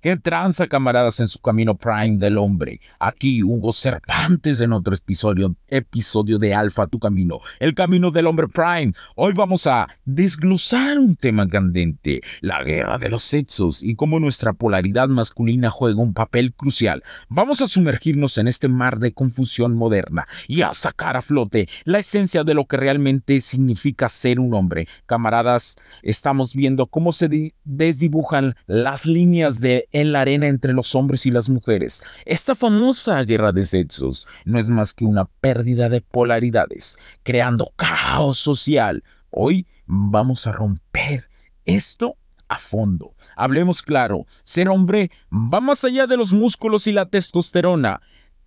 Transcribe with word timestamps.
¿Qué 0.00 0.16
tranza, 0.16 0.66
camaradas, 0.66 1.20
en 1.20 1.28
su 1.28 1.40
camino 1.40 1.76
prime 1.76 2.16
del 2.16 2.38
hombre? 2.38 2.80
Aquí 2.98 3.42
Hugo 3.42 3.70
Cervantes 3.70 4.62
en 4.62 4.72
otro 4.72 4.94
episodio, 4.94 5.54
episodio 5.68 6.38
de 6.38 6.54
Alfa, 6.54 6.86
tu 6.86 6.98
camino, 6.98 7.40
el 7.58 7.74
camino 7.74 8.10
del 8.10 8.26
hombre 8.26 8.48
prime. 8.48 8.94
Hoy 9.14 9.34
vamos 9.34 9.66
a 9.66 9.88
desglosar 10.06 10.98
un 10.98 11.16
tema 11.16 11.46
candente, 11.46 12.22
la 12.40 12.62
guerra 12.62 12.96
de 12.96 13.10
los 13.10 13.22
sexos 13.22 13.82
y 13.82 13.94
cómo 13.94 14.18
nuestra 14.20 14.54
polaridad 14.54 15.08
masculina 15.08 15.68
juega 15.68 16.00
un 16.00 16.14
papel 16.14 16.54
crucial. 16.54 17.02
Vamos 17.28 17.60
a 17.60 17.68
sumergirnos 17.68 18.38
en 18.38 18.48
este 18.48 18.68
mar 18.68 19.00
de 19.00 19.12
confusión 19.12 19.74
moderna 19.74 20.26
y 20.48 20.62
a 20.62 20.72
sacar 20.72 21.18
a 21.18 21.20
flote 21.20 21.68
la 21.84 21.98
esencia 21.98 22.42
de 22.42 22.54
lo 22.54 22.64
que 22.64 22.78
realmente 22.78 23.38
significa 23.42 24.08
ser 24.08 24.40
un 24.40 24.54
hombre. 24.54 24.88
Camaradas, 25.04 25.76
estamos 26.02 26.54
viendo 26.54 26.86
cómo 26.86 27.12
se 27.12 27.52
desdibujan 27.64 28.54
las 28.66 29.04
líneas 29.04 29.60
de 29.60 29.88
en 29.92 30.12
la 30.12 30.22
arena 30.22 30.46
entre 30.46 30.72
los 30.72 30.94
hombres 30.94 31.26
y 31.26 31.30
las 31.30 31.48
mujeres. 31.48 32.02
Esta 32.24 32.54
famosa 32.54 33.22
guerra 33.24 33.52
de 33.52 33.66
sexos 33.66 34.26
no 34.44 34.58
es 34.58 34.68
más 34.68 34.94
que 34.94 35.04
una 35.04 35.24
pérdida 35.24 35.88
de 35.88 36.00
polaridades, 36.00 36.98
creando 37.22 37.72
caos 37.76 38.38
social. 38.38 39.04
Hoy 39.30 39.66
vamos 39.86 40.46
a 40.46 40.52
romper 40.52 41.28
esto 41.64 42.16
a 42.48 42.58
fondo. 42.58 43.14
Hablemos 43.36 43.82
claro, 43.82 44.26
ser 44.42 44.68
hombre 44.68 45.10
va 45.32 45.60
más 45.60 45.84
allá 45.84 46.06
de 46.06 46.16
los 46.16 46.32
músculos 46.32 46.86
y 46.86 46.92
la 46.92 47.06
testosterona. 47.06 48.00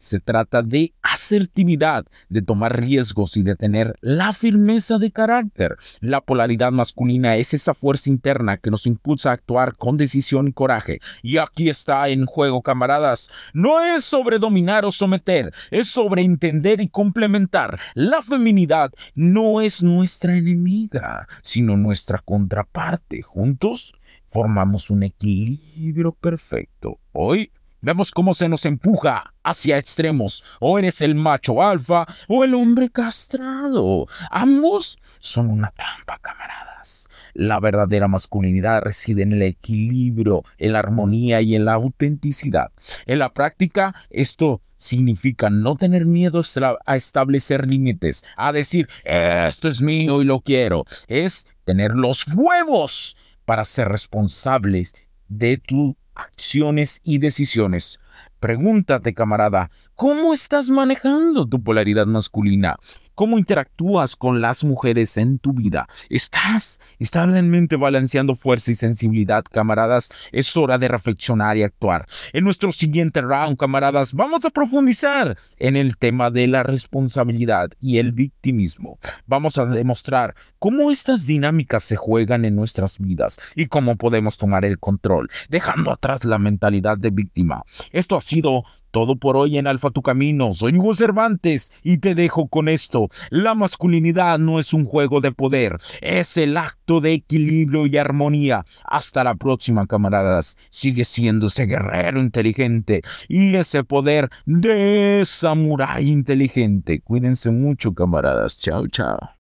Se 0.03 0.19
trata 0.19 0.61
de 0.63 0.93
asertividad, 1.01 2.05
de 2.27 2.41
tomar 2.41 2.77
riesgos 2.77 3.37
y 3.37 3.43
de 3.43 3.55
tener 3.55 3.95
la 4.01 4.33
firmeza 4.33 4.97
de 4.97 5.11
carácter. 5.11 5.77
La 6.01 6.19
polaridad 6.19 6.73
masculina 6.73 7.37
es 7.37 7.53
esa 7.53 7.73
fuerza 7.73 8.09
interna 8.09 8.57
que 8.57 8.69
nos 8.69 8.85
impulsa 8.85 9.29
a 9.29 9.35
actuar 9.35 9.77
con 9.77 9.95
decisión 9.95 10.49
y 10.49 10.51
coraje. 10.51 10.99
Y 11.21 11.37
aquí 11.37 11.69
está 11.69 12.09
en 12.09 12.25
juego, 12.25 12.61
camaradas. 12.61 13.29
No 13.53 13.79
es 13.79 14.03
sobre 14.03 14.39
dominar 14.39 14.83
o 14.83 14.91
someter, 14.91 15.53
es 15.71 15.87
sobre 15.87 16.21
entender 16.21 16.81
y 16.81 16.89
complementar. 16.89 17.79
La 17.93 18.21
feminidad 18.21 18.91
no 19.15 19.61
es 19.61 19.83
nuestra 19.83 20.35
enemiga, 20.35 21.29
sino 21.41 21.77
nuestra 21.77 22.19
contraparte. 22.19 23.21
Juntos 23.21 23.95
formamos 24.25 24.89
un 24.89 25.03
equilibrio 25.03 26.11
perfecto. 26.11 26.99
Hoy 27.13 27.53
Vemos 27.83 28.11
cómo 28.11 28.33
se 28.33 28.47
nos 28.47 28.63
empuja 28.65 29.33
hacia 29.43 29.77
extremos. 29.77 30.45
O 30.61 30.79
eres 30.79 31.01
el 31.01 31.15
macho 31.15 31.61
alfa 31.61 32.05
o 32.29 32.45
el 32.45 32.53
hombre 32.53 32.89
castrado. 32.89 34.07
Ambos 34.31 34.97
son 35.19 35.49
una 35.49 35.69
trampa, 35.71 36.17
camaradas. 36.19 37.09
La 37.33 37.59
verdadera 37.59 38.07
masculinidad 38.07 38.83
reside 38.83 39.23
en 39.23 39.33
el 39.33 39.41
equilibrio, 39.41 40.45
en 40.57 40.71
la 40.71 40.79
armonía 40.79 41.41
y 41.41 41.55
en 41.55 41.65
la 41.65 41.73
autenticidad. 41.73 42.71
En 43.05 43.19
la 43.19 43.33
práctica, 43.33 43.93
esto 44.09 44.61
significa 44.77 45.49
no 45.49 45.75
tener 45.75 46.05
miedo 46.05 46.41
a 46.85 46.95
establecer 46.95 47.67
límites, 47.67 48.23
a 48.37 48.53
decir, 48.53 48.87
esto 49.03 49.67
es 49.67 49.81
mío 49.81 50.21
y 50.21 50.25
lo 50.25 50.39
quiero. 50.39 50.85
Es 51.07 51.47
tener 51.65 51.95
los 51.95 52.27
huevos 52.33 53.17
para 53.43 53.65
ser 53.65 53.89
responsables 53.89 54.93
de 55.27 55.57
tu 55.57 55.97
acciones 56.15 57.01
y 57.03 57.19
decisiones. 57.19 57.99
Pregúntate, 58.39 59.13
camarada, 59.13 59.71
¿cómo 59.95 60.33
estás 60.33 60.69
manejando 60.69 61.47
tu 61.47 61.63
polaridad 61.63 62.05
masculina? 62.05 62.77
cómo 63.15 63.37
interactúas 63.37 64.15
con 64.15 64.41
las 64.41 64.63
mujeres 64.63 65.17
en 65.17 65.39
tu 65.39 65.53
vida. 65.53 65.87
¿Estás, 66.09 66.79
realmente 66.99 67.75
balanceando 67.75 68.35
fuerza 68.35 68.71
y 68.71 68.75
sensibilidad, 68.75 69.43
camaradas? 69.49 70.29
Es 70.31 70.55
hora 70.57 70.77
de 70.77 70.87
reflexionar 70.87 71.57
y 71.57 71.63
actuar. 71.63 72.05
En 72.33 72.43
nuestro 72.43 72.71
siguiente 72.71 73.21
round, 73.21 73.57
camaradas, 73.57 74.13
vamos 74.13 74.45
a 74.45 74.49
profundizar 74.49 75.37
en 75.57 75.75
el 75.75 75.97
tema 75.97 76.31
de 76.31 76.47
la 76.47 76.63
responsabilidad 76.63 77.69
y 77.79 77.97
el 77.97 78.11
victimismo. 78.11 78.97
Vamos 79.25 79.57
a 79.57 79.65
demostrar 79.65 80.35
cómo 80.59 80.91
estas 80.91 81.25
dinámicas 81.25 81.83
se 81.83 81.95
juegan 81.95 82.45
en 82.45 82.55
nuestras 82.55 82.99
vidas 82.99 83.39
y 83.55 83.67
cómo 83.67 83.95
podemos 83.95 84.37
tomar 84.37 84.65
el 84.65 84.79
control, 84.79 85.29
dejando 85.49 85.91
atrás 85.91 86.23
la 86.23 86.39
mentalidad 86.39 86.97
de 86.97 87.09
víctima. 87.09 87.63
Esto 88.03 88.17
ha 88.17 88.21
sido 88.21 88.65
todo 88.91 89.15
por 89.15 89.37
hoy 89.37 89.57
en 89.57 89.65
Alfa 89.65 89.89
Tu 89.89 90.01
Camino. 90.01 90.51
Soy 90.51 90.77
Hugo 90.77 90.93
Cervantes 90.93 91.71
y 91.83 91.99
te 91.99 92.15
dejo 92.15 92.49
con 92.49 92.67
esto. 92.67 93.07
La 93.29 93.55
masculinidad 93.55 94.39
no 94.39 94.59
es 94.59 94.73
un 94.73 94.83
juego 94.83 95.21
de 95.21 95.31
poder, 95.31 95.77
es 96.01 96.35
el 96.35 96.57
acto 96.57 96.99
de 96.99 97.13
equilibrio 97.13 97.85
y 97.87 97.95
armonía. 97.95 98.65
Hasta 98.83 99.23
la 99.23 99.35
próxima, 99.35 99.87
camaradas. 99.87 100.57
Sigue 100.69 101.05
siendo 101.05 101.47
ese 101.47 101.65
guerrero 101.65 102.19
inteligente 102.19 103.03
y 103.29 103.55
ese 103.55 103.85
poder 103.85 104.29
de 104.45 105.23
samurái 105.25 106.09
inteligente. 106.11 106.99
Cuídense 106.99 107.51
mucho, 107.51 107.93
camaradas. 107.93 108.59
Chao, 108.59 108.85
chao. 108.89 109.42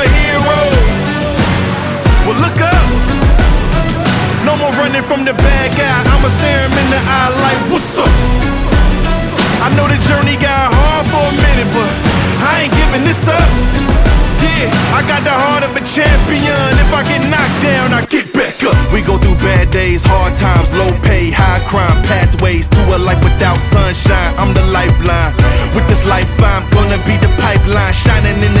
the 15.31 15.39
heart 15.39 15.63
of 15.63 15.71
a 15.75 15.83
champion. 15.87 16.71
If 16.83 16.91
I 16.91 17.01
get 17.07 17.23
knocked 17.31 17.59
down, 17.63 17.87
I 17.95 18.03
get 18.05 18.27
back 18.35 18.59
up. 18.67 18.75
We 18.91 18.99
go 19.01 19.15
through 19.17 19.39
bad 19.39 19.71
days, 19.71 20.03
hard 20.03 20.35
times, 20.35 20.67
low 20.75 20.91
pay, 21.07 21.31
high 21.31 21.63
crime, 21.63 22.03
pathways 22.03 22.67
to 22.75 22.81
a 22.95 22.99
life 22.99 23.23
without 23.23 23.59
sunshine. 23.59 24.31
I'm 24.35 24.53
the 24.53 24.65
lifeline. 24.75 25.33
With 25.75 25.87
this 25.87 26.03
life, 26.03 26.27
I'm 26.43 26.67
gonna 26.75 26.99
be 27.07 27.15
the 27.15 27.31
pipeline, 27.39 27.93
shining 27.93 28.43
in 28.43 28.53
the 28.59 28.60